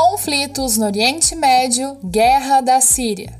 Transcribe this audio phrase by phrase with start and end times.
[0.00, 3.39] Conflitos no Oriente Médio, Guerra da Síria.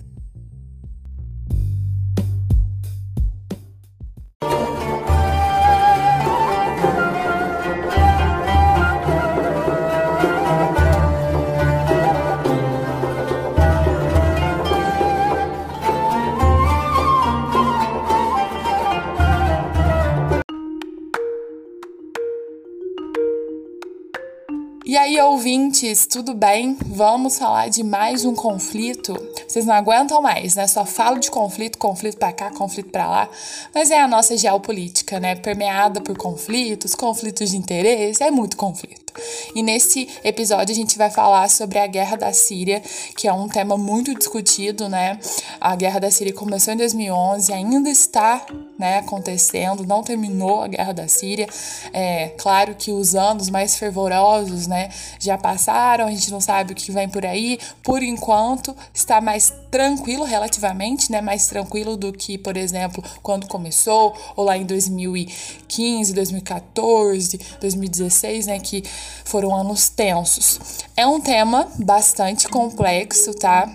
[25.80, 26.76] Ouvintes, tudo bem?
[26.86, 29.14] Vamos falar de mais um conflito.
[29.48, 30.66] Vocês não aguentam mais, né?
[30.66, 33.28] Só falo de conflito, conflito para cá, conflito para lá.
[33.74, 35.34] Mas é a nossa geopolítica, né?
[35.34, 39.09] Permeada por conflitos, conflitos de interesse, é muito conflito.
[39.54, 42.82] E nesse episódio a gente vai falar sobre a guerra da Síria,
[43.16, 45.18] que é um tema muito discutido, né?
[45.60, 48.46] A guerra da Síria começou em 2011, ainda está,
[48.78, 51.48] né, acontecendo, não terminou a guerra da Síria.
[51.92, 56.76] É claro que os anos mais fervorosos, né, já passaram, a gente não sabe o
[56.76, 57.58] que vem por aí.
[57.82, 64.14] Por enquanto, está mais tranquilo relativamente, né, mais tranquilo do que, por exemplo, quando começou
[64.34, 68.82] ou lá em 2015, 2014, 2016, né, que
[69.24, 70.58] foram anos tensos.
[70.96, 73.68] É um tema bastante complexo, tá?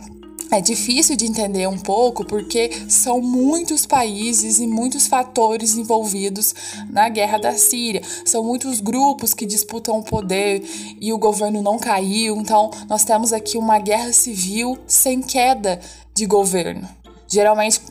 [0.52, 6.54] É difícil de entender um pouco porque são muitos países e muitos fatores envolvidos
[6.90, 8.02] na guerra da Síria.
[8.26, 10.64] São muitos grupos que disputam o poder
[11.02, 12.38] e o governo não caiu.
[12.38, 15.80] Então, nós temos aqui uma guerra civil sem queda
[16.14, 16.88] de governo.
[17.28, 17.82] Geralmente,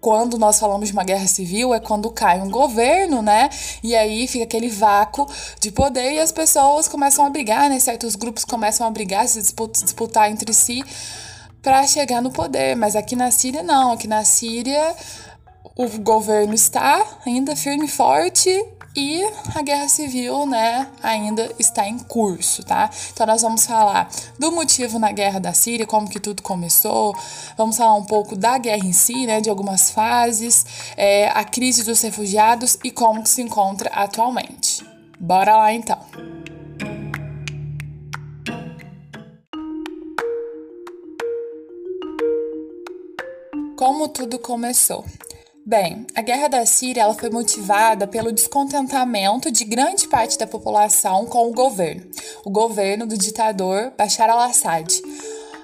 [0.00, 3.50] quando nós falamos de uma guerra civil é quando cai um governo, né?
[3.82, 5.26] E aí fica aquele vácuo
[5.60, 7.78] de poder e as pessoas começam a brigar, né?
[7.80, 10.82] Certos grupos começam a brigar, se disputar entre si
[11.62, 12.76] para chegar no poder.
[12.76, 14.94] Mas aqui na Síria não, aqui na Síria
[15.76, 18.50] o governo está ainda firme e forte
[18.98, 19.22] e
[19.54, 22.90] a guerra civil, né, ainda está em curso, tá?
[23.12, 27.14] Então nós vamos falar do motivo na guerra da Síria, como que tudo começou,
[27.56, 30.66] vamos falar um pouco da guerra em si, né, de algumas fases,
[30.96, 34.84] é, a crise dos refugiados e como que se encontra atualmente.
[35.20, 35.98] Bora lá então!
[43.76, 45.04] Como tudo começou?
[45.68, 51.26] Bem, a guerra da Síria ela foi motivada pelo descontentamento de grande parte da população
[51.26, 52.04] com o governo,
[52.42, 55.02] o governo do ditador Bashar al-Assad.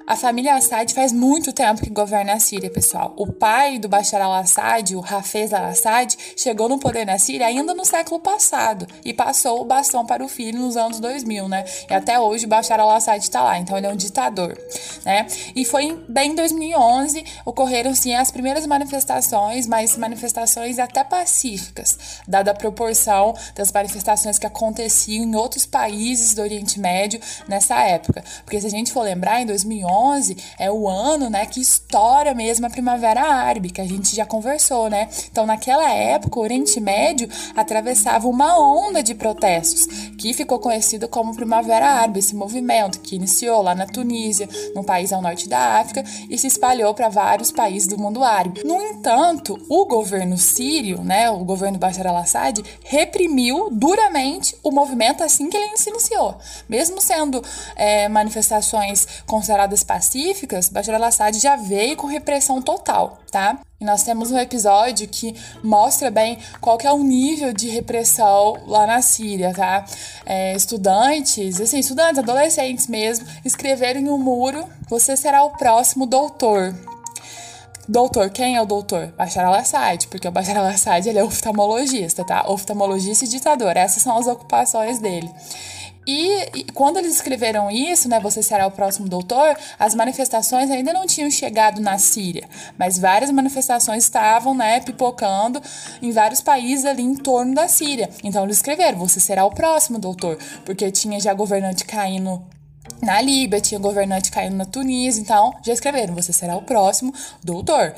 [0.07, 3.15] A família Assad faz muito tempo que governa a Síria, pessoal.
[3.17, 7.83] O pai do Bashar al-Assad, o Hafez al-Assad, chegou no poder na Síria ainda no
[7.83, 11.65] século passado e passou o bastão para o filho nos anos 2000, né?
[11.89, 14.55] E até hoje o Bashar al-Assad está lá, então ele é um ditador,
[15.03, 15.25] né?
[15.55, 22.51] E foi bem em 2011 ocorreram sim as primeiras manifestações, mas manifestações até pacíficas, dada
[22.51, 28.23] a proporção das manifestações que aconteciam em outros países do Oriente Médio nessa época.
[28.43, 32.33] Porque se a gente for lembrar, em 2011 2011 é o ano, né, que estoura
[32.33, 35.09] mesmo a Primavera Árabe, que a gente já conversou, né?
[35.31, 39.85] Então, naquela época, o Oriente Médio atravessava uma onda de protestos,
[40.17, 45.13] que ficou conhecido como Primavera Árabe, esse movimento que iniciou lá na Tunísia, num país
[45.13, 48.63] ao norte da África, e se espalhou para vários países do mundo árabe.
[48.65, 55.49] No entanto, o governo sírio, né, o governo Bashar al-Assad, reprimiu duramente o movimento assim
[55.49, 56.35] que ele se iniciou.
[56.67, 57.41] Mesmo sendo
[57.75, 63.59] é, manifestações consideradas pacíficas, Bashar al-Assad já veio com repressão total, tá?
[63.79, 68.57] E nós temos um episódio que mostra bem qual que é o nível de repressão
[68.67, 69.85] lá na Síria, tá?
[70.25, 76.73] É, estudantes, assim, estudantes, adolescentes mesmo, escreveram em um muro: Você será o próximo doutor.
[77.87, 79.13] Doutor, quem é o doutor?
[79.15, 82.49] Bashar al-Assad, porque o Bashar al-Assad ele é oftalmologista, tá?
[82.49, 85.29] Oftalmologista e ditador, essas são as ocupações dele.
[86.07, 90.93] E, e, quando eles escreveram isso, né, você será o próximo doutor, as manifestações ainda
[90.93, 95.61] não tinham chegado na Síria, mas várias manifestações estavam, né, pipocando
[96.01, 98.09] em vários países ali em torno da Síria.
[98.23, 102.43] Então eles escreveram, você será o próximo doutor, porque tinha já governante caindo
[103.01, 107.13] na Líbia, tinha governante caindo na Tunísia, então já escreveram, você será o próximo
[107.43, 107.95] doutor.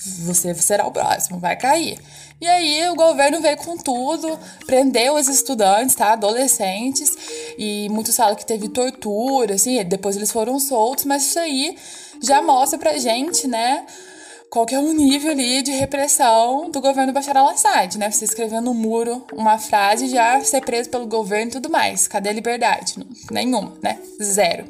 [0.00, 1.98] Você será o próximo, vai cair.
[2.40, 6.12] E aí o governo veio com tudo, prendeu os estudantes, tá?
[6.12, 7.14] Adolescentes,
[7.58, 11.76] e muitos falam que teve tortura, assim, depois eles foram soltos, mas isso aí
[12.22, 13.84] já mostra pra gente, né?
[14.48, 18.10] Qual que é o nível ali de repressão do governo Bashar al-Assad, né?
[18.10, 22.08] Você escrever no muro uma frase já ser preso pelo governo e tudo mais.
[22.08, 22.94] Cadê a liberdade?
[23.30, 24.00] Nenhuma, né?
[24.20, 24.66] Zero.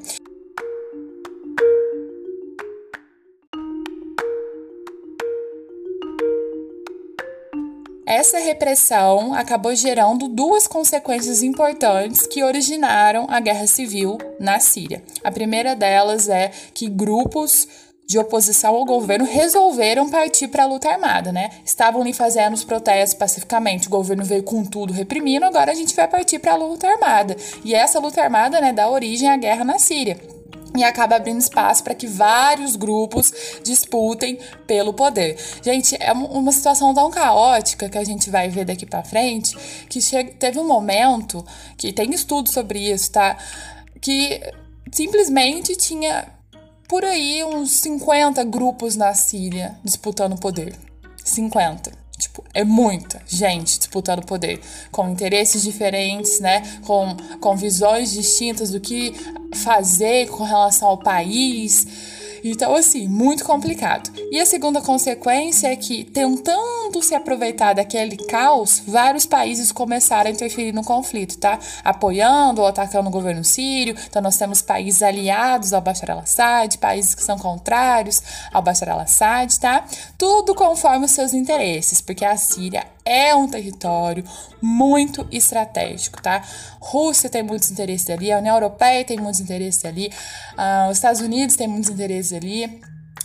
[8.10, 15.00] Essa repressão acabou gerando duas consequências importantes que originaram a guerra civil na Síria.
[15.22, 17.68] A primeira delas é que grupos
[18.08, 21.50] de oposição ao governo resolveram partir para a luta armada, né?
[21.64, 25.94] Estavam ali fazendo os protestos pacificamente, o governo veio com tudo reprimindo, agora a gente
[25.94, 27.36] vai partir para a luta armada.
[27.64, 30.18] E essa luta armada, né, dá origem à guerra na Síria
[30.76, 33.32] e acaba abrindo espaço para que vários grupos
[33.64, 35.36] disputem pelo poder.
[35.62, 39.56] Gente, é uma situação tão caótica que a gente vai ver daqui para frente
[39.88, 40.00] que
[40.38, 41.44] teve um momento
[41.76, 43.36] que tem estudo sobre isso, tá?
[44.00, 44.40] Que
[44.92, 46.26] simplesmente tinha
[46.88, 50.76] por aí uns 50 grupos na Síria disputando poder.
[51.24, 51.99] 50.
[52.20, 54.60] Tipo, é muita gente disputando poder,
[54.92, 56.62] com interesses diferentes, né?
[56.82, 59.14] Com, com visões distintas do que
[59.54, 62.19] fazer com relação ao país.
[62.44, 64.10] Então, assim, muito complicado.
[64.30, 70.32] E a segunda consequência é que, tentando se aproveitar daquele caos, vários países começaram a
[70.32, 71.58] interferir no conflito, tá?
[71.84, 73.96] Apoiando ou atacando o governo sírio.
[74.08, 78.22] Então, nós temos países aliados ao Bashar al-Assad, países que são contrários
[78.52, 79.84] ao Bashar al-Assad, tá?
[80.16, 84.24] Tudo conforme os seus interesses, porque a Síria é um território
[84.60, 86.42] muito estratégico, tá?
[86.80, 90.12] Rússia tem muitos interesses ali, a União Europeia tem muitos interesses ali,
[90.52, 92.80] uh, os Estados Unidos tem muitos interesses ali.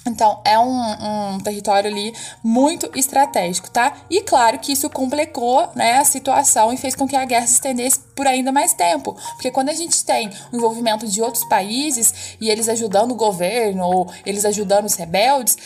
[0.07, 2.13] Então, é um, um, território ali
[2.43, 3.91] muito estratégico, tá?
[4.07, 7.53] E claro que isso complicou né, a situação e fez com que a guerra se
[7.53, 9.17] estendesse por ainda mais tempo.
[9.33, 13.83] Porque quando a gente tem o envolvimento de outros países e eles ajudando o governo
[13.83, 15.57] ou eles ajudando os rebeldes,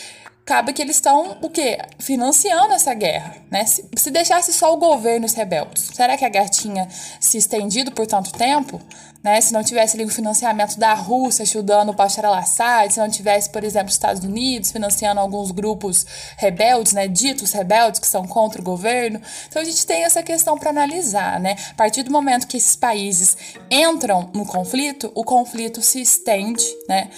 [0.50, 1.78] acaba que eles estão o quê?
[2.00, 3.66] Financiando essa guerra, né?
[3.68, 6.88] Se, se deixasse só o governo os rebeldes, será que a guerra tinha
[7.20, 8.82] se estendido por tanto tempo?
[9.24, 9.40] Né?
[9.42, 13.50] Se não tivesse ali o financiamento da Rússia ajudando o Bashar al-Assad, se não tivesse,
[13.50, 16.06] por exemplo, os Estados Unidos financiando alguns grupos
[16.38, 19.22] rebeldes, né, ditos rebeldes que são contra o governo.
[19.48, 21.58] Então a gente tem essa questão para analisar, né?
[21.72, 23.38] A partir do momento que esses países
[23.70, 27.10] entram no conflito, o conflito se estende, né?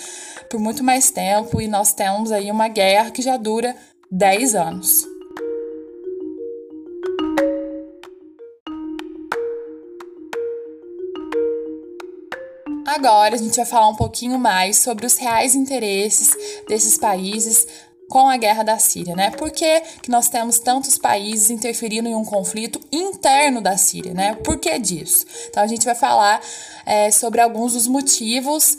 [0.52, 3.74] Por muito mais tempo e nós temos aí uma guerra que já dura
[4.12, 4.92] 10 anos.
[12.86, 16.36] Agora a gente vai falar um pouquinho mais sobre os reais interesses
[16.68, 17.66] desses países
[18.10, 19.32] com a guerra da Síria, né?
[19.32, 24.36] Por que, que nós temos tantos países interferindo em um conflito interno da Síria, né?
[24.44, 25.26] Por que disso?
[25.48, 26.42] Então a gente vai falar
[26.86, 28.78] é, sobre alguns dos motivos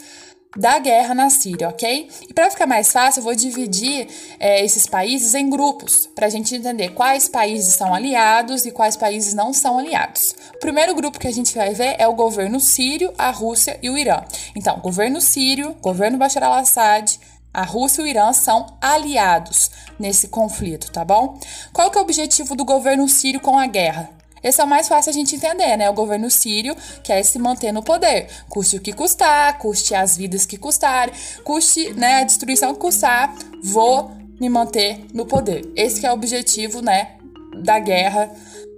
[0.57, 2.11] da guerra na Síria, ok?
[2.29, 4.07] E para ficar mais fácil, eu vou dividir
[4.39, 8.97] é, esses países em grupos, para a gente entender quais países são aliados e quais
[8.97, 10.35] países não são aliados.
[10.55, 13.89] O primeiro grupo que a gente vai ver é o governo sírio, a Rússia e
[13.89, 14.23] o Irã.
[14.55, 17.19] Então, governo sírio, governo Bashar al-Assad,
[17.53, 21.39] a Rússia e o Irã são aliados nesse conflito, tá bom?
[21.73, 24.22] Qual que é o objetivo do governo sírio com a guerra?
[24.43, 25.89] Esse é o mais fácil a gente entender, né?
[25.89, 28.29] O governo sírio quer se manter no poder.
[28.49, 33.35] Custe o que custar, custe as vidas que custarem, custe né, a destruição que custar,
[33.63, 34.11] vou
[34.41, 35.71] me manter no poder.
[35.77, 37.17] Esse é o objetivo, né,
[37.63, 38.31] da guerra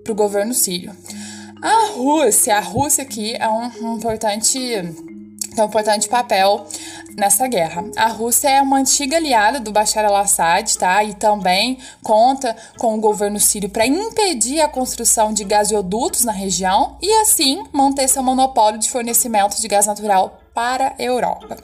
[0.03, 0.95] para o governo sírio.
[1.63, 4.59] A Rússia, a Rússia aqui é um, um importante
[5.55, 6.67] tem um importante papel
[7.17, 7.85] nessa guerra.
[7.97, 11.03] A Rússia é uma antiga aliada do Bashar al-Assad, tá?
[11.05, 16.99] E também conta com o governo sírio para impedir a construção de gasodutos na região
[17.01, 21.57] e assim manter seu monopólio de fornecimento de gás natural para a Europa.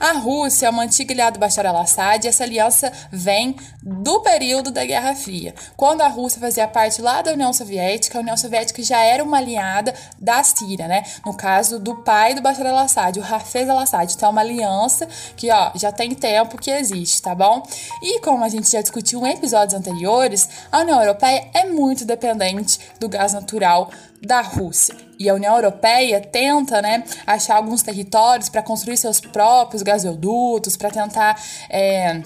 [0.00, 4.70] A Rússia é uma antiga aliada do Bashar al-Assad e essa aliança vem do período
[4.70, 5.52] da Guerra Fria.
[5.76, 9.38] Quando a Rússia fazia parte lá da União Soviética, a União Soviética já era uma
[9.38, 11.02] aliada da Síria, né?
[11.26, 14.14] No caso do pai do Bashar al-Assad, o Hafez al-Assad.
[14.14, 17.60] Então é uma aliança que, ó, já tem tempo que existe, tá bom?
[18.00, 22.78] E como a gente já discutiu em episódios anteriores, a União Europeia é muito dependente
[23.00, 23.90] do gás natural
[24.22, 24.96] da Rússia.
[25.18, 30.90] E a União Europeia tenta né, achar alguns territórios para construir seus próprios gasodutos, para
[30.90, 31.40] tentar.
[31.68, 32.22] É,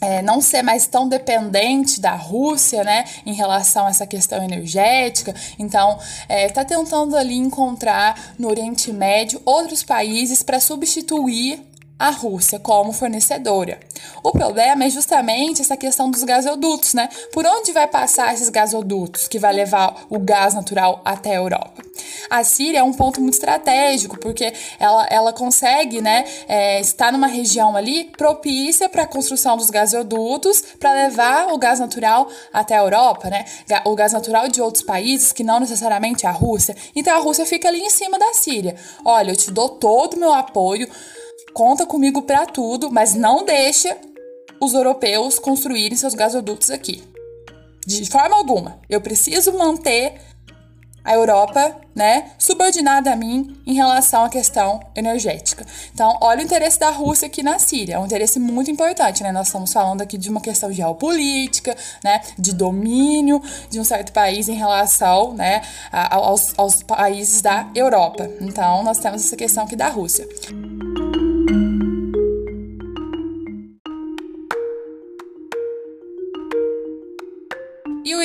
[0.00, 5.34] é, não ser mais tão dependente da Rússia, né, em relação a essa questão energética.
[5.58, 11.65] Então, está é, tá tentando ali encontrar no Oriente Médio outros países para substituir
[11.98, 13.80] a Rússia como fornecedora.
[14.22, 17.08] O problema é justamente essa questão dos gasodutos, né?
[17.32, 21.82] Por onde vai passar esses gasodutos que vai levar o gás natural até a Europa?
[22.28, 27.26] A Síria é um ponto muito estratégico, porque ela, ela consegue né, é, estar numa
[27.26, 32.80] região ali propícia para a construção dos gasodutos para levar o gás natural até a
[32.80, 33.44] Europa, né?
[33.84, 36.76] O gás natural de outros países, que não necessariamente a Rússia.
[36.94, 38.76] Então a Rússia fica ali em cima da Síria.
[39.04, 40.88] Olha, eu te dou todo o meu apoio
[41.56, 43.96] conta comigo para tudo, mas não deixa
[44.60, 47.02] os europeus construírem seus gasodutos aqui.
[47.86, 48.78] De forma alguma.
[48.90, 50.20] Eu preciso manter
[51.02, 55.64] a Europa, né, subordinada a mim em relação à questão energética.
[55.94, 59.32] Então, olha o interesse da Rússia aqui na Síria, é um interesse muito importante, né?
[59.32, 64.48] Nós estamos falando aqui de uma questão geopolítica, né, de domínio de um certo país
[64.48, 68.28] em relação, né, aos, aos países da Europa.
[68.42, 70.28] Então, nós temos essa questão aqui da Rússia.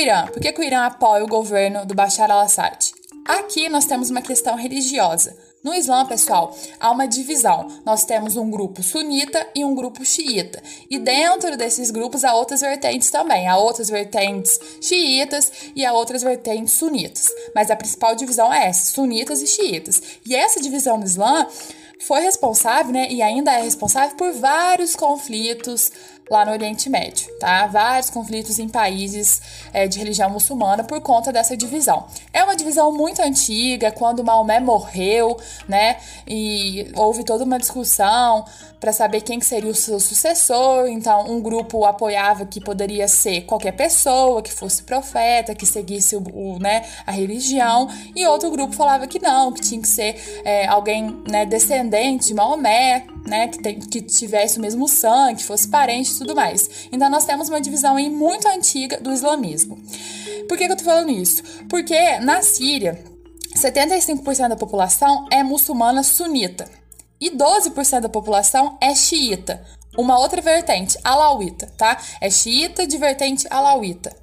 [0.02, 0.26] Irã?
[0.26, 2.92] Por que, que o Irã apoia o governo do Bashar al-Assad?
[3.24, 5.38] Aqui nós temos uma questão religiosa.
[5.64, 7.68] No Islã, pessoal, há uma divisão.
[7.86, 10.60] Nós temos um grupo sunita e um grupo xiita.
[10.90, 13.48] E dentro desses grupos há outras vertentes também.
[13.48, 17.30] Há outras vertentes xiitas e há outras vertentes sunitas.
[17.54, 20.02] Mas a principal divisão é essa: sunitas e xiitas.
[20.26, 21.46] E essa divisão no Islã
[22.02, 25.92] foi responsável, né, e ainda é responsável por vários conflitos
[26.32, 27.68] lá no Oriente Médio, tá?
[27.68, 29.42] Vários conflitos em países
[29.74, 32.06] é, de religião muçulmana por conta dessa divisão.
[32.32, 35.98] É uma divisão muito antiga, quando Maomé morreu, né?
[36.26, 38.46] E houve toda uma discussão
[38.80, 40.88] para saber quem que seria o seu sucessor.
[40.88, 46.24] Então, um grupo apoiava que poderia ser qualquer pessoa que fosse profeta, que seguisse o,
[46.34, 50.66] o né, a religião, e outro grupo falava que não, que tinha que ser é,
[50.66, 55.68] alguém né, descendente de Maomé, né, que, tem, que tivesse o mesmo sangue, que fosse
[55.68, 56.88] parente e tudo mais.
[56.92, 59.78] Então, nós temos uma divisão aí muito antiga do islamismo.
[60.48, 61.44] Por que, que eu tô falando isso?
[61.70, 63.04] Porque na Síria,
[63.56, 66.70] 75% da população é muçulmana sunita
[67.20, 69.64] e 12% da população é xiita.
[69.98, 71.98] Uma outra vertente, alauíta, tá?
[72.22, 74.16] É xiita de vertente alauíta.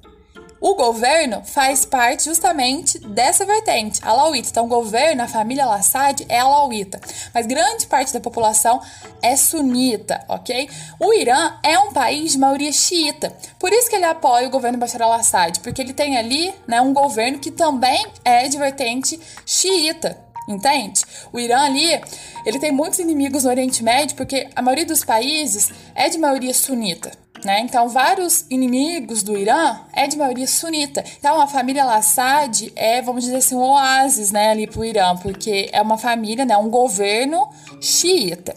[0.61, 4.49] O governo faz parte justamente dessa vertente, alauíta.
[4.49, 6.99] Então, o governo, a família Al-Assad é alauíta,
[7.33, 8.81] mas grande parte da população
[9.21, 10.69] é sunita, ok?
[10.99, 14.77] O Irã é um país de maioria xiita, por isso que ele apoia o governo
[14.77, 20.17] Bashar al-Assad, porque ele tem ali né, um governo que também é de vertente xiita,
[20.47, 21.03] entende?
[21.31, 22.01] O Irã ali,
[22.45, 26.53] ele tem muitos inimigos no Oriente Médio porque a maioria dos países é de maioria
[26.53, 27.11] sunita.
[27.43, 27.61] Né?
[27.61, 31.03] Então, vários inimigos do Irã é de maioria sunita.
[31.17, 35.15] Então, a família Al-Assad é, vamos dizer assim, um oásis né, ali para o Irã,
[35.17, 37.47] porque é uma família, né, um governo
[37.81, 38.55] xiita.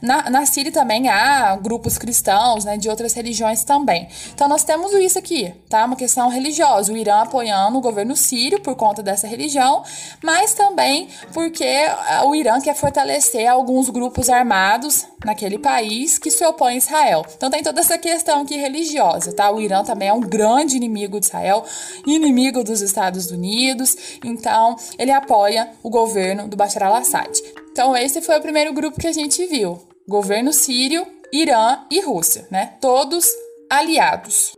[0.00, 4.08] Na, na Síria também há grupos cristãos, né, de outras religiões também.
[4.34, 5.84] Então nós temos isso aqui, tá?
[5.84, 6.92] Uma questão religiosa.
[6.92, 9.82] O Irã apoiando o governo sírio por conta dessa religião,
[10.22, 11.66] mas também porque
[12.08, 17.26] ah, o Irã quer fortalecer alguns grupos armados naquele país que se opõem a Israel.
[17.36, 19.50] Então tem toda essa questão aqui religiosa, tá?
[19.50, 21.64] O Irã também é um grande inimigo de Israel,
[22.06, 27.30] inimigo dos Estados Unidos, então ele apoia o governo do Bashar al-Assad.
[27.72, 32.44] Então esse foi o primeiro grupo que a gente viu governo sírio, Irã e Rússia,
[32.50, 32.76] né?
[32.80, 33.32] Todos
[33.70, 34.52] aliados.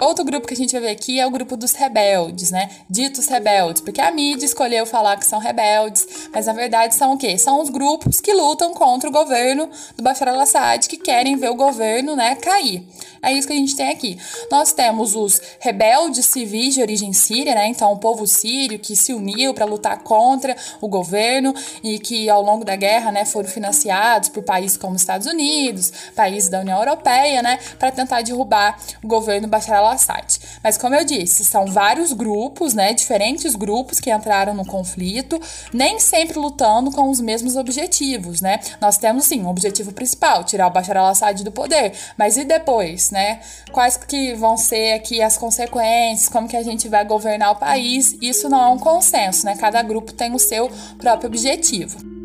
[0.00, 2.70] Outro grupo que a gente vai ver aqui é o grupo dos rebeldes, né?
[2.88, 7.18] Ditos rebeldes, porque a mídia escolheu falar que são rebeldes, mas na verdade são o
[7.18, 7.36] quê?
[7.36, 11.54] São os grupos que lutam contra o governo do Bashar al-Assad, que querem ver o
[11.54, 12.86] governo, né, cair.
[13.20, 14.16] É isso que a gente tem aqui.
[14.50, 17.66] Nós temos os rebeldes civis de origem síria, né?
[17.66, 21.52] Então, o povo sírio que se uniu para lutar contra o governo
[21.82, 26.48] e que ao longo da guerra, né, foram financiados por países como Estados Unidos, países
[26.48, 30.38] da União Europeia, né, para tentar derrubar o governo Bashar al al-Assad.
[30.62, 35.40] Mas como eu disse, são vários grupos, né, diferentes grupos que entraram no conflito,
[35.72, 38.60] nem sempre lutando com os mesmos objetivos, né?
[38.80, 43.10] Nós temos sim um objetivo principal, tirar o Bashar al-Assad do poder, mas e depois,
[43.10, 43.40] né?
[43.72, 48.16] Quais que vão ser aqui as consequências, como que a gente vai governar o país?
[48.20, 49.56] Isso não é um consenso, né?
[49.56, 52.17] Cada grupo tem o seu próprio objetivo.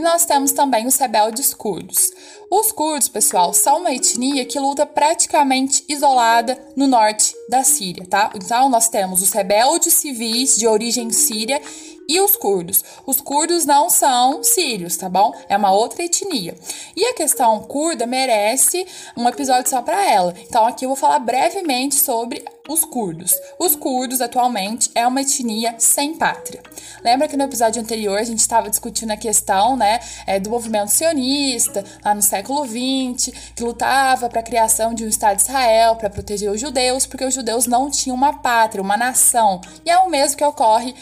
[0.00, 2.10] Nós temos também os rebeldes curdos.
[2.50, 8.30] Os curdos, pessoal, são uma etnia que luta praticamente isolada no norte da Síria, tá?
[8.34, 11.60] Então nós temos os rebeldes civis de origem síria
[12.08, 12.82] e os curdos.
[13.06, 15.32] Os curdos não são sírios, tá bom?
[15.48, 16.54] É uma outra etnia.
[16.94, 18.86] E a questão curda merece
[19.16, 20.34] um episódio só para ela.
[20.46, 23.34] Então aqui eu vou falar brevemente sobre os curdos.
[23.58, 26.62] Os curdos atualmente é uma etnia sem pátria.
[27.04, 30.88] Lembra que no episódio anterior a gente estava discutindo a questão, né, é, do movimento
[30.88, 35.96] sionista lá no século XX, que lutava para a criação de um Estado de Israel
[35.96, 39.60] para proteger os judeus, porque os judeus não tinham uma pátria, uma nação.
[39.84, 40.94] E é o mesmo que ocorre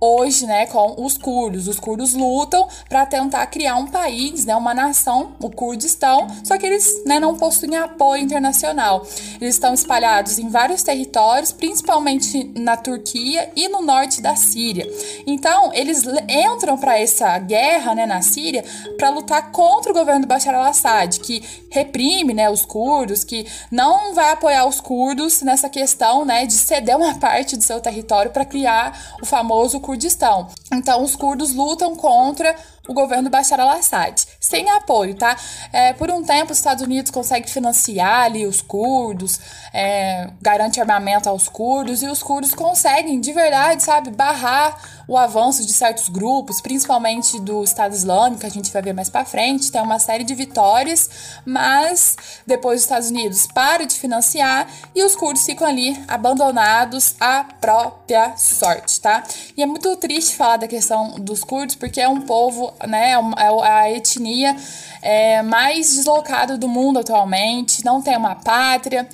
[0.00, 1.68] hoje, né, com os curdos.
[1.68, 6.66] Os curdos lutam para tentar criar um país, né, uma nação, o Kurdistão, só que
[6.66, 9.06] eles, né, não possuem apoio internacional.
[9.40, 14.88] Eles estão espalhados em vários territórios, principalmente na Turquia e no norte da Síria.
[15.26, 18.64] Então, eles entram para essa guerra, né, na Síria,
[18.96, 24.14] para lutar contra o governo do Bashar al-Assad, que reprime, né, os curdos, que não
[24.14, 28.44] vai apoiar os curdos nessa questão, né, de ceder uma parte do seu território para
[28.44, 30.48] criar o famoso Kurdistão.
[30.72, 32.54] Então, os curdos lutam contra
[32.88, 35.36] o governo Bashar al-Assad, sem apoio, tá?
[35.72, 39.38] É, por um tempo, os Estados Unidos conseguem financiar ali os curdos,
[39.74, 45.64] é, garante armamento aos curdos, e os curdos conseguem, de verdade, sabe, barrar o avanço
[45.64, 49.80] de certos grupos, principalmente do Estado Islâmico, a gente vai ver mais para frente, tem
[49.80, 51.08] uma série de vitórias,
[51.46, 52.14] mas
[52.46, 58.36] depois os Estados Unidos param de financiar e os curdos ficam ali abandonados à própria
[58.36, 59.24] sorte, tá?
[59.56, 63.14] E é muito triste falar da questão dos curdos, porque é um povo né, é,
[63.14, 64.54] é a etnia
[65.00, 69.08] é, mais deslocada do mundo atualmente, não tem uma pátria.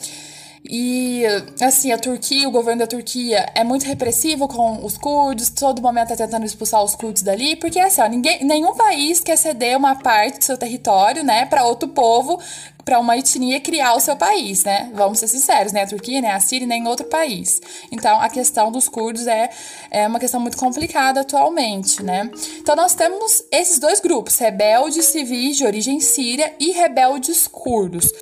[0.66, 1.25] E,
[1.61, 6.09] assim, a Turquia, o governo da Turquia é muito repressivo com os curdos, todo momento
[6.09, 9.94] tá tentando expulsar os curdos dali, porque, assim, ó, ninguém, nenhum país quer ceder uma
[9.97, 12.40] parte do seu território, né, para outro povo,
[12.85, 14.90] para uma etnia criar o seu país, né?
[14.94, 15.83] Vamos ser sinceros, né?
[15.83, 16.33] A Turquia, né?
[16.33, 17.61] A Síria, nem outro país.
[17.90, 19.49] Então, a questão dos curdos é,
[19.90, 22.30] é uma questão muito complicada atualmente, né?
[22.59, 28.12] Então, nós temos esses dois grupos, rebeldes civis de origem síria e rebeldes curdos.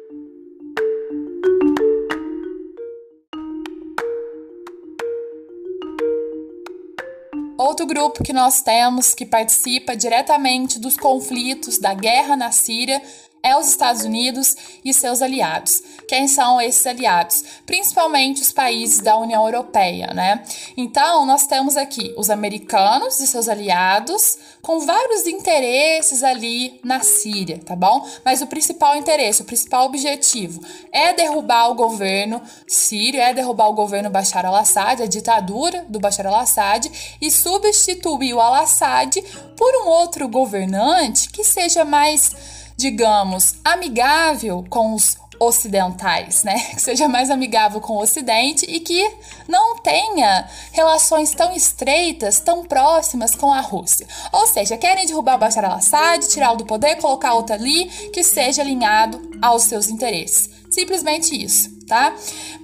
[7.63, 13.01] Outro grupo que nós temos que participa diretamente dos conflitos da guerra na Síria
[13.43, 15.83] é os Estados Unidos e seus aliados.
[16.07, 17.43] Quem são esses aliados?
[17.67, 20.45] Principalmente os países da União Europeia, né?
[20.77, 27.59] Então, nós temos aqui os americanos e seus aliados com vários interesses ali na Síria,
[27.59, 28.07] tá bom?
[28.25, 30.61] Mas o principal interesse, o principal objetivo
[30.93, 36.27] é derrubar o governo sírio, é derrubar o governo Bashar al-Assad, a ditadura do Bashar
[36.27, 36.89] al-Assad
[37.21, 39.21] e substituir o al-Assad
[39.57, 46.59] por um outro governante que seja mais digamos, amigável com os ocidentais, né?
[46.75, 49.09] Que seja mais amigável com o Ocidente e que
[49.53, 54.09] não tenha relações tão estreitas, tão próximas com a Rússia.
[54.33, 58.63] Ou seja, querem derrubar o Bashar al-Assad, tirá-lo do poder, colocar outro ali que seja
[58.63, 60.51] alinhado aos seus interesses.
[60.71, 62.15] Simplesmente isso, tá?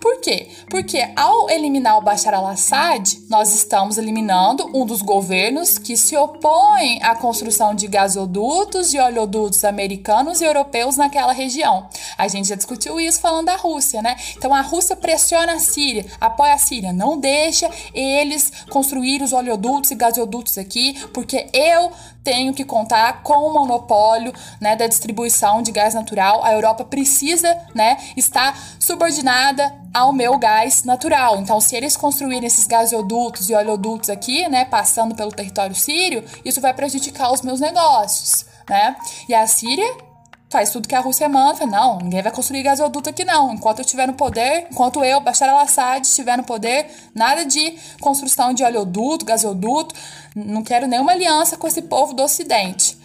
[0.00, 0.48] Por quê?
[0.70, 7.02] Porque ao eliminar o Bashar al-Assad, nós estamos eliminando um dos governos que se opõe
[7.02, 11.86] à construção de gasodutos e oleodutos americanos e europeus naquela região.
[12.16, 14.16] A gente já discutiu isso falando da Rússia, né?
[14.36, 19.90] Então a Rússia pressiona a Síria, apoia a Síria, não deixa eles construir os oleodutos
[19.90, 21.90] e gasodutos aqui, porque eu
[22.22, 26.44] tenho que contar com o monopólio né, da distribuição de gás natural.
[26.44, 31.40] A Europa precisa né, estar subordinada ao meu gás natural.
[31.40, 36.60] Então, se eles construírem esses gasodutos e oleodutos aqui, né, passando pelo território sírio, isso
[36.60, 38.96] vai prejudicar os meus negócios, né?
[39.28, 40.07] E a Síria
[40.50, 41.66] faz tudo que a Rússia manda.
[41.66, 43.54] Não, ninguém vai construir gasoduto aqui não.
[43.54, 48.52] Enquanto eu estiver no poder, enquanto eu, Bashar al-Assad, estiver no poder, nada de construção
[48.52, 49.94] de oleoduto, gasoduto.
[50.34, 52.98] Não quero nenhuma aliança com esse povo do Ocidente.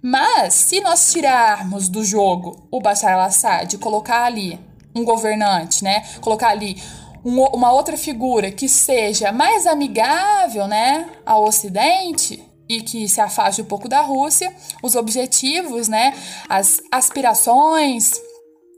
[0.00, 4.58] Mas, se nós tirarmos do jogo o Bashar al-Assad e colocar ali
[4.94, 6.04] um governante, né?
[6.20, 6.80] Colocar ali
[7.24, 13.62] um, uma outra figura que seja mais amigável, né, ao Ocidente, e que se afaste
[13.62, 16.14] um pouco da Rússia, os objetivos, né,
[16.48, 18.12] as aspirações,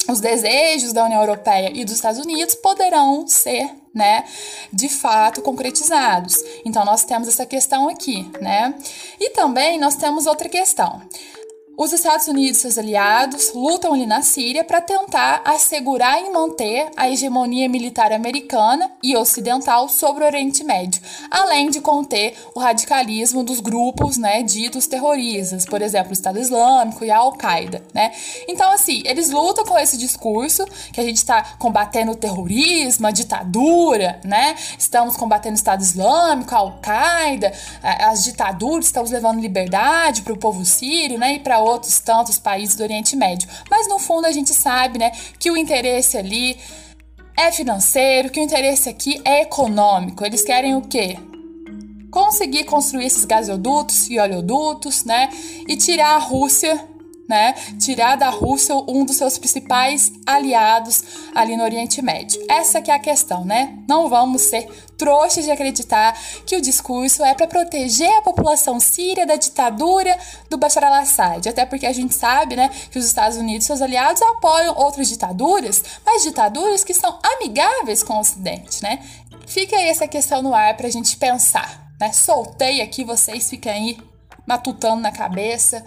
[0.09, 4.24] os desejos da União Europeia e dos Estados Unidos poderão ser, né,
[4.72, 6.37] de fato concretizados.
[6.64, 8.74] Então nós temos essa questão aqui, né?
[9.18, 11.03] E também nós temos outra questão.
[11.83, 16.90] Os Estados Unidos e seus aliados lutam ali na Síria para tentar assegurar e manter
[16.95, 23.43] a hegemonia militar americana e ocidental sobre o Oriente Médio, além de conter o radicalismo
[23.43, 28.12] dos grupos, né, ditos terroristas, por exemplo, o Estado Islâmico e a Al-Qaeda, né?
[28.47, 33.11] Então, assim, eles lutam com esse discurso que a gente está combatendo o terrorismo, a
[33.11, 34.55] ditadura, né?
[34.79, 37.51] Estamos combatendo o Estado Islâmico, a Al-Qaeda,
[37.83, 42.77] as ditaduras, estamos levando liberdade para o povo sírio, né, e para outros tantos países
[42.77, 43.49] do Oriente Médio.
[43.71, 46.59] Mas no fundo a gente sabe, né, que o interesse ali
[47.37, 50.25] é financeiro, que o interesse aqui é econômico.
[50.25, 51.17] Eles querem o quê?
[52.11, 55.31] Conseguir construir esses gasodutos e oleodutos, né?
[55.67, 56.85] E tirar a Rússia,
[57.29, 57.55] né?
[57.79, 61.05] Tirar da Rússia um dos seus principais aliados
[61.35, 62.45] ali no Oriente Médio.
[62.49, 63.79] Essa que é a questão, né?
[63.89, 64.69] Não vamos ser
[65.01, 70.15] trouxas de acreditar que o discurso é para proteger a população síria da ditadura
[70.51, 71.49] do Bashar al-Assad.
[71.49, 75.09] Até porque a gente sabe, né, que os Estados Unidos e seus aliados apoiam outras
[75.09, 79.03] ditaduras, mas ditaduras que são amigáveis com o Ocidente, né?
[79.47, 82.13] Fica aí essa questão no ar para a gente pensar, né?
[82.13, 83.97] Soltei aqui, vocês ficam aí
[84.47, 85.83] matutando na cabeça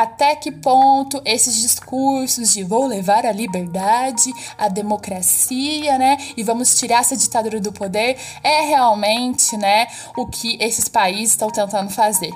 [0.00, 6.74] até que ponto esses discursos de vou levar a liberdade, a democracia, né, e vamos
[6.74, 9.86] tirar essa ditadura do poder é realmente, né,
[10.16, 12.32] o que esses países estão tentando fazer.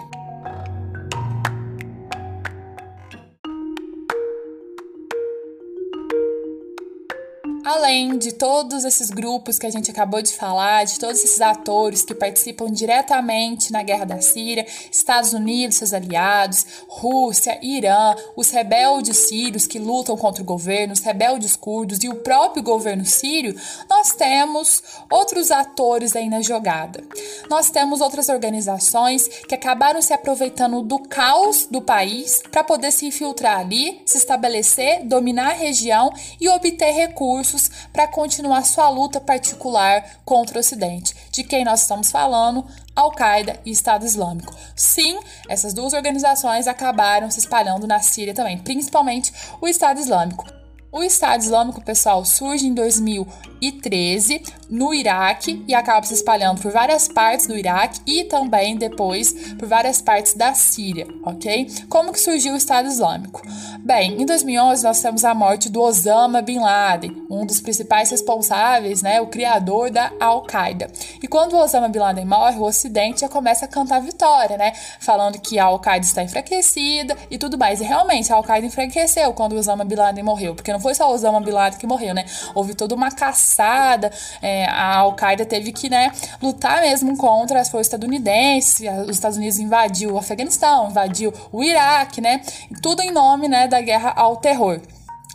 [7.74, 12.04] Além de todos esses grupos que a gente acabou de falar, de todos esses atores
[12.04, 19.16] que participam diretamente na guerra da Síria, Estados Unidos, seus aliados, Rússia, Irã, os rebeldes
[19.28, 23.60] sírios que lutam contra o governo, os rebeldes curdos e o próprio governo sírio,
[23.90, 27.02] nós temos outros atores aí na jogada.
[27.50, 33.04] Nós temos outras organizações que acabaram se aproveitando do caos do país para poder se
[33.04, 39.20] infiltrar ali, se estabelecer, dominar a região e obter recursos recursos para continuar sua luta
[39.20, 41.14] particular contra o Ocidente.
[41.30, 42.66] De quem nós estamos falando?
[42.94, 44.54] Al-Qaeda e Estado Islâmico.
[44.74, 50.63] Sim, essas duas organizações acabaram se espalhando na Síria também, principalmente o Estado Islâmico.
[50.96, 57.08] O Estado Islâmico, pessoal, surge em 2013 no Iraque e acaba se espalhando por várias
[57.08, 61.68] partes do Iraque e também depois por várias partes da Síria, ok?
[61.88, 63.42] Como que surgiu o Estado Islâmico?
[63.80, 69.02] Bem, em 2011 nós temos a morte do Osama Bin Laden, um dos principais responsáveis,
[69.02, 70.90] né, o criador da Al-Qaeda.
[71.20, 74.72] E quando o Osama Bin Laden morre, o Ocidente já começa a cantar vitória, né,
[75.00, 77.80] falando que a Al-Qaeda está enfraquecida e tudo mais.
[77.80, 81.10] E realmente a Al-Qaeda enfraqueceu quando o Osama Bin Laden morreu, porque não foi só
[81.10, 82.26] Osama Bin Laden que morreu, né?
[82.54, 87.86] Houve toda uma caçada, é, a Al-Qaeda teve que, né, lutar mesmo contra as forças
[87.86, 92.42] estadunidenses, os Estados Unidos invadiu o Afeganistão, invadiu o Iraque, né?
[92.82, 94.78] Tudo em nome, né, da guerra ao terror.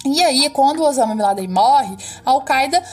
[0.06, 2.84] E aí, quando Osama Bin Laden morre, a Al-Qaeda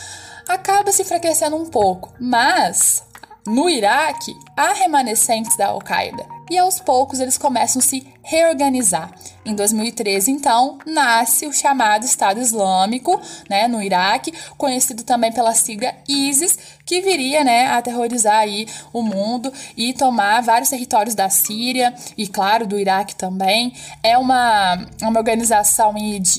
[0.49, 3.05] acaba se enfraquecendo um pouco, mas
[3.47, 9.13] no Iraque há remanescentes da Al-Qaeda e aos poucos eles começam a se reorganizar.
[9.45, 15.95] Em 2013, então, nasce o chamado Estado Islâmico, né, no Iraque, conhecido também pela sigla
[16.09, 21.95] ISIS, que viria, né, a aterrorizar aí o mundo e tomar vários territórios da Síria
[22.19, 23.73] e, claro, do Iraque também.
[24.03, 25.95] É uma, uma organização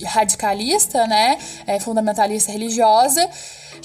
[0.06, 3.30] radicalista, né, é, fundamentalista religiosa,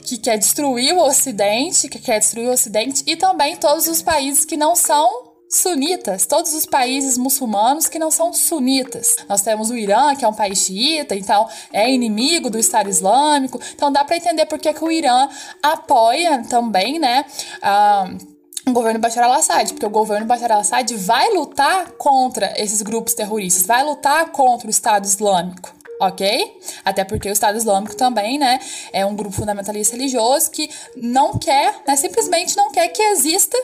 [0.05, 4.45] que quer destruir o Ocidente, que quer destruir o Ocidente e também todos os países
[4.45, 9.17] que não são sunitas, todos os países muçulmanos que não são sunitas.
[9.29, 13.61] Nós temos o Irã, que é um país xiita, então é inimigo do Estado Islâmico.
[13.75, 15.29] Então dá para entender por que, o Irã
[15.63, 17.25] apoia também, né?
[17.63, 18.33] Uh,
[18.71, 23.67] o governo Bashar al-Assad, porque o governo Bashar al-Assad vai lutar contra esses grupos terroristas,
[23.67, 26.61] vai lutar contra o Estado Islâmico ok?
[26.85, 28.59] Até porque o Estado Islâmico também, né,
[28.93, 33.57] é um grupo fundamentalista religioso que não quer, né, simplesmente não quer que exista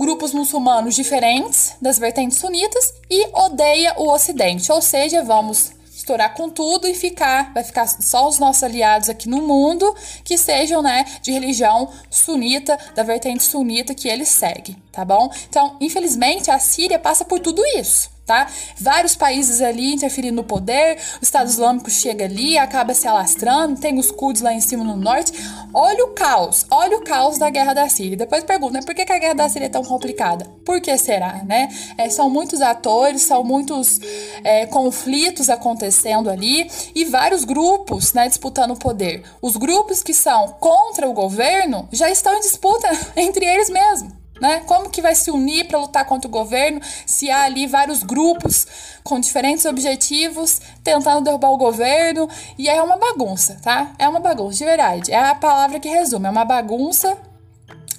[0.00, 4.72] grupos muçulmanos diferentes das vertentes sunitas e odeia o Ocidente.
[4.72, 9.28] Ou seja, vamos estourar com tudo e ficar, vai ficar só os nossos aliados aqui
[9.28, 15.04] no mundo que sejam, né, de religião sunita, da vertente sunita que ele segue, tá
[15.04, 15.30] bom?
[15.50, 18.46] Então, infelizmente, a Síria passa por tudo isso tá?
[18.80, 23.98] Vários países ali interferindo no poder, o Estado Islâmico chega ali, acaba se alastrando, tem
[23.98, 25.32] os curdos lá em cima no norte.
[25.74, 28.16] Olha o caos, olha o caos da guerra da Síria.
[28.16, 30.44] Depois pergunta, né, por que, que a guerra da Síria é tão complicada?
[30.64, 31.68] Por que será, né?
[31.98, 33.98] É, são muitos atores, são muitos
[34.44, 39.24] é, conflitos acontecendo ali e vários grupos, né, disputando o poder.
[39.42, 44.19] Os grupos que são contra o governo já estão em disputa entre eles mesmos.
[44.40, 44.60] Né?
[44.60, 48.66] Como que vai se unir para lutar contra o governo se há ali vários grupos
[49.04, 53.92] com diferentes objetivos tentando derrubar o governo e é uma bagunça, tá?
[53.98, 55.12] É uma bagunça, de verdade.
[55.12, 57.18] É a palavra que resume, é uma bagunça.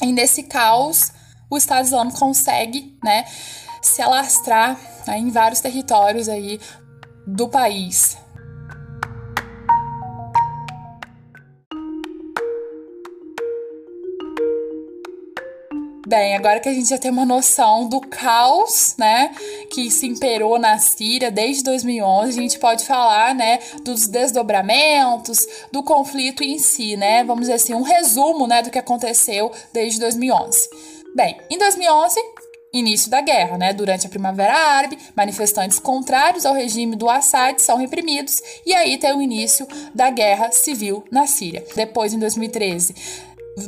[0.01, 1.11] E nesse caos,
[1.49, 3.25] o Estado Islâmico consegue, né,
[3.81, 6.59] se alastrar né, em vários territórios aí
[7.27, 8.17] do país.
[16.11, 19.33] Bem, agora que a gente já tem uma noção do caos, né,
[19.71, 25.81] que se imperou na Síria desde 2011, a gente pode falar, né, dos desdobramentos, do
[25.81, 27.23] conflito em si, né?
[27.23, 30.67] Vamos dizer assim, um resumo, né, do que aconteceu desde 2011.
[31.15, 32.19] Bem, em 2011,
[32.73, 33.73] início da guerra, né?
[33.73, 39.13] Durante a Primavera Árabe, manifestantes contrários ao regime do Assad são reprimidos e aí tem
[39.13, 41.65] o início da guerra civil na Síria.
[41.75, 42.95] Depois, em 2013,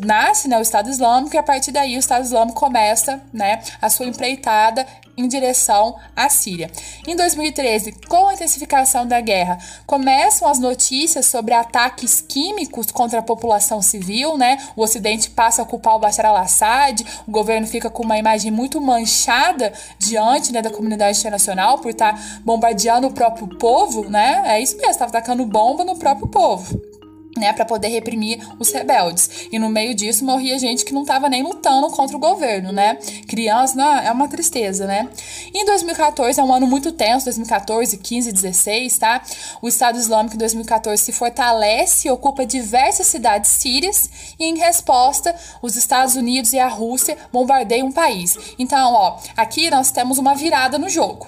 [0.04, 3.90] nasce né, o Estado Islâmico e a partir daí o Estado Islâmico começa né, a
[3.90, 6.72] sua empreitada em direção à Síria.
[7.08, 13.24] Em 2013, com a intensificação da guerra, começam as notícias sobre ataques químicos contra a
[13.24, 14.58] população civil, né?
[14.76, 18.82] O Ocidente passa a culpar o Bashar al-Assad, o governo fica com uma imagem muito
[18.82, 24.42] manchada diante né, da comunidade internacional por estar tá bombardeando o próprio povo, né?
[24.46, 26.93] É isso mesmo, estava atacando bomba no próprio povo
[27.38, 29.48] né, para poder reprimir os rebeldes.
[29.52, 32.98] E no meio disso morria gente que não estava nem lutando contra o governo, né?
[33.28, 35.10] Criança, não, é uma tristeza, né?
[35.54, 39.22] em 2014 é um ano muito tenso, 2014, 15, 16, tá?
[39.62, 45.36] O Estado Islâmico em 2014 se fortalece e ocupa diversas cidades sírias e em resposta,
[45.62, 48.38] os Estados Unidos e a Rússia bombardeiam o país.
[48.58, 51.28] Então, ó, aqui nós temos uma virada no jogo.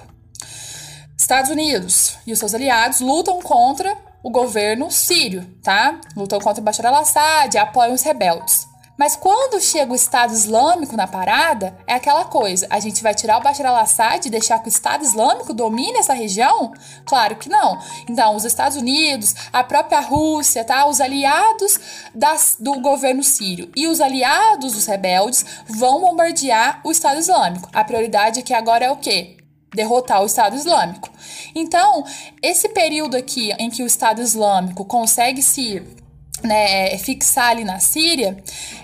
[1.18, 6.00] Estados Unidos e os seus aliados lutam contra o governo sírio, tá?
[6.16, 8.66] Lutou contra o Bashar al-Assad, apoiam os rebeldes.
[8.98, 13.38] Mas quando chega o Estado Islâmico na parada, é aquela coisa: a gente vai tirar
[13.38, 16.72] o Bashar al-Assad e deixar que o Estado Islâmico domine essa região?
[17.04, 17.78] Claro que não.
[18.10, 20.86] Então, os Estados Unidos, a própria Rússia, tá?
[20.86, 21.78] Os aliados
[22.12, 27.68] das, do governo sírio e os aliados dos rebeldes vão bombardear o Estado Islâmico.
[27.72, 29.35] A prioridade aqui agora é o quê?
[29.76, 31.08] Derrotar o Estado Islâmico.
[31.54, 32.02] Então,
[32.42, 35.82] esse período aqui em que o Estado Islâmico consegue se
[36.42, 38.42] né, fixar ali na Síria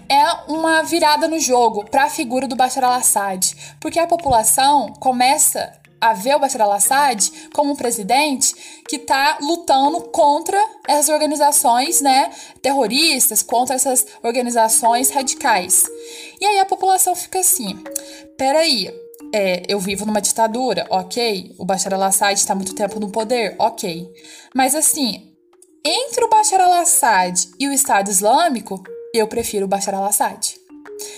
[0.08, 5.72] é uma virada no jogo para a figura do Bashar al-Assad, porque a população começa
[6.00, 8.54] a ver o Bashar al-Assad como um presidente
[8.88, 15.84] que está lutando contra essas organizações né, terroristas, contra essas organizações radicais.
[16.40, 17.78] E aí a população fica assim:
[18.36, 18.92] peraí,
[19.32, 21.54] é, eu vivo numa ditadura, ok.
[21.58, 24.08] O Bashar al-Assad está muito tempo no poder, ok.
[24.54, 25.32] Mas assim,
[25.84, 28.82] entre o Bashar al-Assad e o Estado Islâmico,
[29.14, 30.54] eu prefiro o Bashar al-Assad.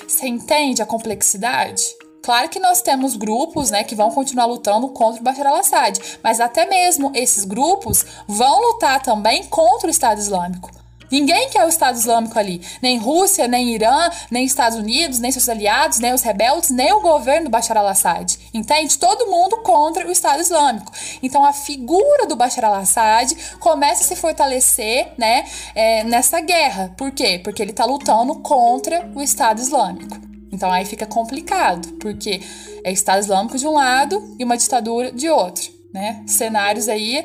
[0.06, 1.84] Você entende a complexidade?
[2.22, 6.40] Claro que nós temos grupos, né, que vão continuar lutando contra o Bashar al-Assad, mas
[6.40, 10.83] até mesmo esses grupos vão lutar também contra o Estado Islâmico.
[11.14, 12.60] Ninguém quer o Estado Islâmico ali.
[12.82, 17.00] Nem Rússia, nem Irã, nem Estados Unidos, nem seus aliados, nem os rebeldes, nem o
[17.00, 18.36] governo do Bashar al-Assad.
[18.52, 18.98] Entende?
[18.98, 20.90] Todo mundo contra o Estado Islâmico.
[21.22, 26.92] Então a figura do Bashar al-Assad começa a se fortalecer né, é, nessa guerra.
[26.98, 27.40] Por quê?
[27.44, 30.18] Porque ele está lutando contra o Estado Islâmico.
[30.50, 32.42] Então aí fica complicado, porque
[32.82, 35.70] é Estado Islâmico de um lado e uma ditadura de outro.
[35.92, 36.24] Né?
[36.26, 37.24] Cenários aí,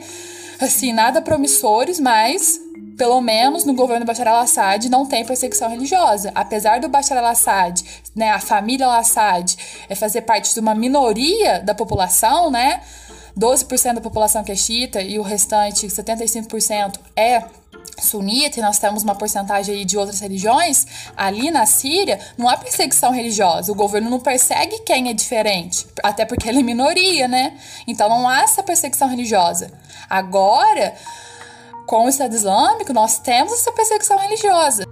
[0.62, 2.68] assim, nada promissores, mas
[2.99, 6.33] pelo menos no governo Bashar al-Assad, não tem perseguição religiosa.
[6.35, 7.81] Apesar do Bashar al-Assad,
[8.13, 9.55] né, a família al-Assad,
[9.88, 12.81] é fazer parte de uma minoria da população, né?
[13.39, 17.45] 12% da população que é xiita e o restante, 75%, é
[18.01, 20.85] sunita, e nós temos uma porcentagem aí de outras religiões,
[21.15, 23.71] ali na Síria, não há perseguição religiosa.
[23.71, 27.57] O governo não persegue quem é diferente, até porque ele é minoria, né?
[27.88, 29.71] Então não há essa perseguição religiosa.
[30.09, 30.93] Agora,
[31.89, 34.84] com o Estado Islâmico, nós temos essa perseguição religiosa.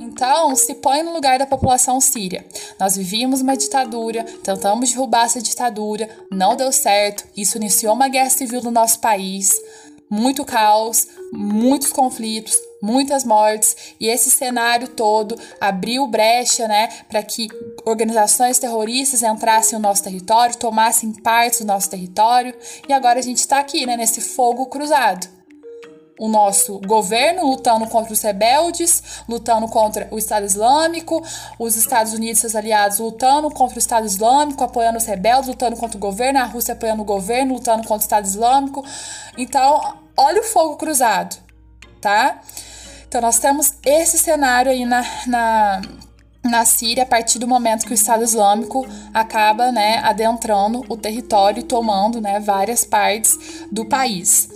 [0.00, 2.46] Então, se põe no lugar da população síria.
[2.80, 8.30] Nós vivíamos uma ditadura, tentamos derrubar essa ditadura, não deu certo, isso iniciou uma guerra
[8.30, 9.60] civil no nosso país,
[10.08, 17.48] muito caos, muitos conflitos, muitas mortes, e esse cenário todo abriu brecha, né, para que
[17.86, 22.54] organizações terroristas entrassem no nosso território, tomassem parte do nosso território,
[22.88, 25.40] e agora a gente está aqui, né, nesse fogo cruzado.
[26.20, 31.20] O nosso governo lutando contra os rebeldes, lutando contra o Estado Islâmico,
[31.58, 35.76] os Estados Unidos e seus aliados lutando contra o Estado Islâmico, apoiando os rebeldes, lutando
[35.76, 38.84] contra o governo, a Rússia apoiando o governo, lutando contra o Estado Islâmico.
[39.36, 41.34] Então, olha o fogo cruzado,
[42.00, 42.40] tá?
[43.12, 45.82] Então, nós temos esse cenário aí na, na,
[46.42, 51.60] na Síria a partir do momento que o Estado Islâmico acaba né, adentrando o território
[51.60, 54.48] e tomando né, várias partes do país.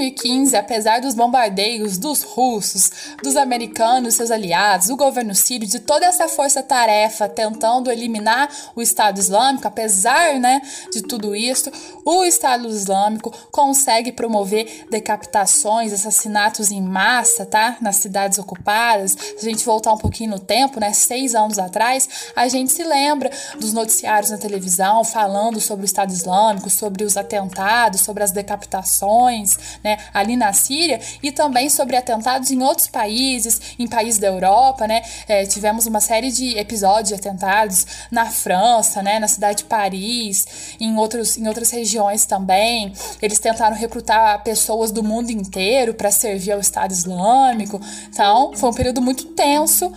[0.00, 2.90] 2015, apesar dos bombardeios dos russos,
[3.22, 9.18] dos americanos, seus aliados, do governo sírio, de toda essa força-tarefa tentando eliminar o Estado
[9.18, 11.70] Islâmico, apesar né, de tudo isso,
[12.04, 17.76] o Estado Islâmico consegue promover decapitações, assassinatos em massa, tá?
[17.80, 19.12] Nas cidades ocupadas.
[19.12, 22.82] Se a gente voltar um pouquinho no tempo, né, seis anos atrás, a gente se
[22.82, 28.30] lembra dos noticiários na televisão falando sobre o Estado Islâmico, sobre os atentados, sobre as
[28.30, 29.58] decapitações.
[29.84, 34.86] né, ali na Síria, e também sobre atentados em outros países, em países da Europa,
[34.86, 35.02] né?
[35.28, 40.46] É, tivemos uma série de episódios de atentados na França, né, na cidade de Paris,
[40.80, 42.92] em, outros, em outras regiões também.
[43.20, 47.80] Eles tentaram recrutar pessoas do mundo inteiro para servir ao Estado Islâmico.
[48.08, 49.92] Então, foi um período muito tenso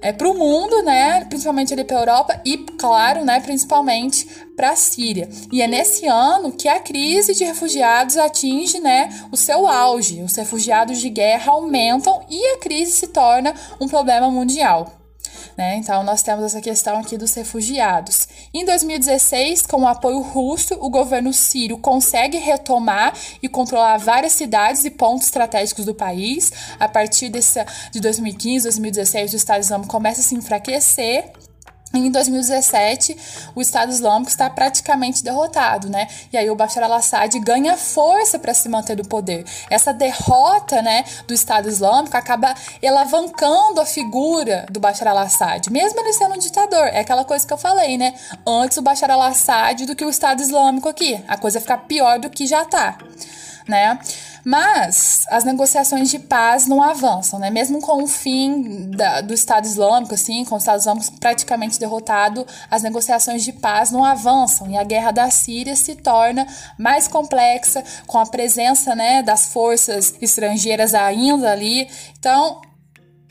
[0.00, 4.70] é, para o mundo, né, principalmente ali para a Europa e, claro, né, principalmente para
[4.70, 5.28] a Síria.
[5.52, 10.22] E é nesse ano que a crise de refugiados atinge, né, o seu auge.
[10.22, 14.99] Os refugiados de guerra aumentam e a crise se torna um problema mundial.
[15.56, 15.76] Né?
[15.76, 18.28] Então, nós temos essa questão aqui dos refugiados.
[18.52, 24.84] Em 2016, com o apoio russo, o governo sírio consegue retomar e controlar várias cidades
[24.84, 26.52] e pontos estratégicos do país.
[26.78, 31.32] A partir desse, de 2015, 2016, o Estado Islâmico começa a se enfraquecer
[31.92, 33.16] em 2017,
[33.54, 36.06] o Estado Islâmico está praticamente derrotado, né?
[36.32, 39.44] E aí o Bashar al-Assad ganha força para se manter no poder.
[39.68, 46.12] Essa derrota, né, do Estado Islâmico acaba alavancando a figura do Bashar al-Assad, mesmo ele
[46.12, 46.86] sendo um ditador.
[46.86, 48.14] É aquela coisa que eu falei, né?
[48.46, 51.22] Antes o Bashar al-Assad do que o Estado Islâmico aqui.
[51.26, 52.98] A coisa fica pior do que já tá,
[53.66, 53.98] né?
[54.44, 57.50] Mas as negociações de paz não avançam, né?
[57.50, 62.46] Mesmo com o fim da, do Estado Islâmico, assim, com o Estado Islâmico praticamente derrotado,
[62.70, 66.46] as negociações de paz não avançam e a guerra da Síria se torna
[66.78, 71.88] mais complexa com a presença, né, das forças estrangeiras ainda ali.
[72.18, 72.60] Então,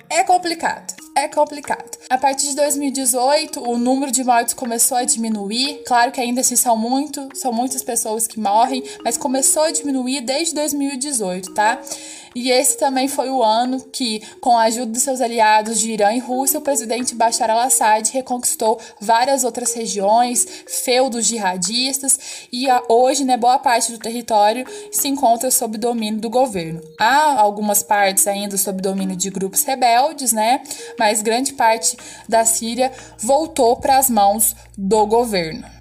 [0.10, 1.98] é complicado é complicado.
[2.10, 5.84] A partir de 2018, o número de mortes começou a diminuir.
[5.86, 10.22] Claro que ainda assim são muito, são muitas pessoas que morrem, mas começou a diminuir
[10.22, 11.82] desde 2018, tá?
[12.40, 16.14] E esse também foi o ano que, com a ajuda dos seus aliados de Irã
[16.14, 23.36] e Rússia, o presidente Bashar al-Assad reconquistou várias outras regiões, feudos jihadistas, e hoje, né,
[23.36, 26.82] boa parte do território se encontra sob domínio do governo.
[26.98, 30.64] Há algumas partes ainda sob domínio de grupos rebeldes, né,
[30.98, 31.98] mas grande parte
[32.30, 35.79] da Síria voltou para as mãos do governo.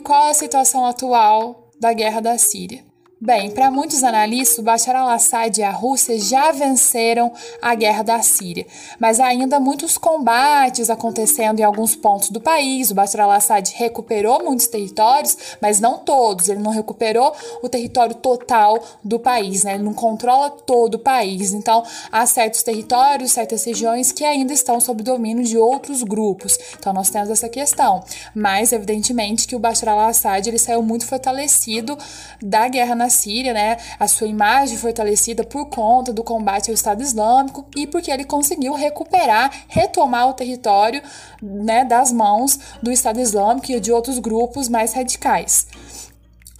[0.00, 2.82] E qual é a situação atual da guerra da Síria?
[3.22, 7.30] Bem, para muitos analistas, Bashar al-Assad e a Rússia já venceram
[7.60, 8.66] a guerra da Síria,
[8.98, 12.90] mas ainda muitos combates acontecendo em alguns pontos do país.
[12.90, 16.48] O Bashar al-Assad recuperou muitos territórios, mas não todos.
[16.48, 19.74] Ele não recuperou o território total do país, né?
[19.74, 21.52] Ele não controla todo o país.
[21.52, 26.58] Então, há certos territórios, certas regiões que ainda estão sob domínio de outros grupos.
[26.78, 28.02] Então, nós temos essa questão.
[28.34, 31.98] Mas, evidentemente, que o Bashar al-Assad ele saiu muito fortalecido
[32.40, 37.02] da guerra na Síria, né, a sua imagem fortalecida por conta do combate ao Estado
[37.02, 41.02] Islâmico e porque ele conseguiu recuperar, retomar o território
[41.42, 45.66] né, das mãos do Estado Islâmico e de outros grupos mais radicais.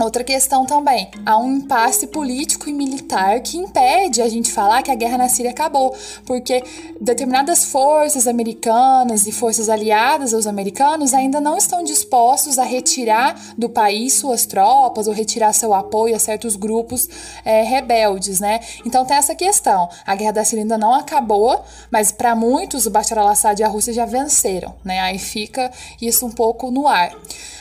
[0.00, 4.90] Outra questão também, há um impasse político e militar que impede a gente falar que
[4.90, 6.64] a guerra na Síria acabou, porque
[6.98, 13.68] determinadas forças americanas e forças aliadas aos americanos ainda não estão dispostos a retirar do
[13.68, 17.06] país suas tropas ou retirar seu apoio a certos grupos
[17.44, 18.60] é, rebeldes, né?
[18.86, 22.90] Então tem essa questão, a guerra da Síria ainda não acabou, mas para muitos o
[22.90, 24.98] Bashar al-Assad e a Rússia já venceram, né?
[25.00, 27.12] Aí fica isso um pouco no ar.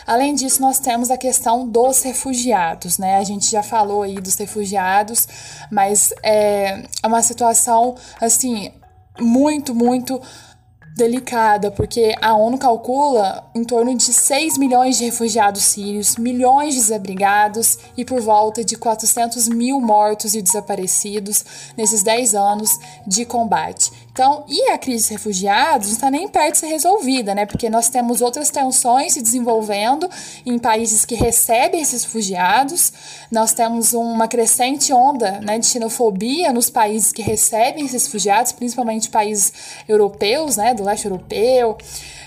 [0.10, 2.29] Além disso, nós temos a questão dos refugiados,
[2.98, 3.18] né?
[3.18, 5.28] A gente já falou aí dos refugiados,
[5.72, 8.72] mas é, é uma situação, assim,
[9.20, 10.22] muito, muito
[11.00, 16.82] delicada, porque a ONU calcula em torno de 6 milhões de refugiados sírios, milhões de
[16.82, 21.46] desabrigados e por volta de 400 mil mortos e desaparecidos
[21.78, 23.92] nesses 10 anos de combate.
[24.20, 27.46] Então, e a crise de refugiados não está nem perto de ser resolvida, né?
[27.46, 30.10] Porque nós temos outras tensões se desenvolvendo
[30.46, 32.92] em países que recebem esses refugiados,
[33.32, 39.10] nós temos uma crescente onda né, de xenofobia nos países que recebem esses refugiados, principalmente
[39.10, 39.54] países
[39.88, 41.78] europeus, né, do leste europeu.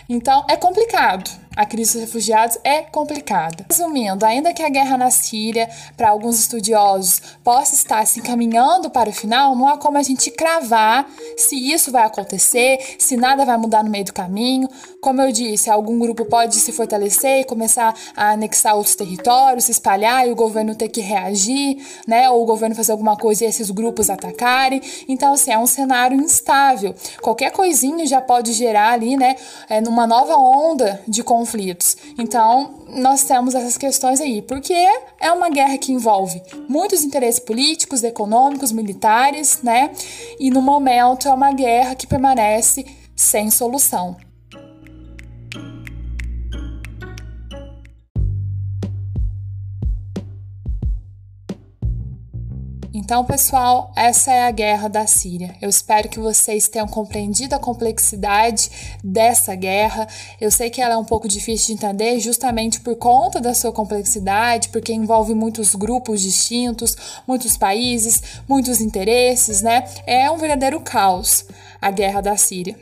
[0.08, 1.41] Então, é complicado.
[1.54, 3.66] A crise dos refugiados é complicada.
[3.68, 9.10] Resumindo, ainda que a guerra na Síria, para alguns estudiosos, possa estar se encaminhando para
[9.10, 13.58] o final, não há como a gente cravar se isso vai acontecer, se nada vai
[13.58, 14.66] mudar no meio do caminho.
[15.02, 19.72] Como eu disse, algum grupo pode se fortalecer e começar a anexar outros territórios, se
[19.72, 22.30] espalhar e o governo ter que reagir, né?
[22.30, 24.80] Ou o governo fazer alguma coisa e esses grupos atacarem.
[25.06, 26.94] Então, assim, é um cenário instável.
[27.20, 29.36] Qualquer coisinha já pode gerar ali, né,
[29.68, 31.96] é, numa nova onda de conflito conflitos.
[32.16, 34.74] Então, nós temos essas questões aí, porque
[35.20, 39.90] é uma guerra que envolve muitos interesses políticos, econômicos, militares, né?
[40.38, 42.86] E no momento é uma guerra que permanece
[43.16, 44.16] sem solução.
[53.12, 55.54] Então, pessoal, essa é a guerra da Síria.
[55.60, 58.70] Eu espero que vocês tenham compreendido a complexidade
[59.04, 60.08] dessa guerra.
[60.40, 63.70] Eu sei que ela é um pouco difícil de entender, justamente por conta da sua
[63.70, 66.96] complexidade, porque envolve muitos grupos distintos,
[67.28, 69.84] muitos países, muitos interesses, né?
[70.06, 71.44] É um verdadeiro caos
[71.82, 72.78] a guerra da Síria.